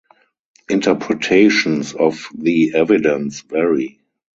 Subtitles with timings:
[0.67, 3.99] Interpretations of the evidence vary.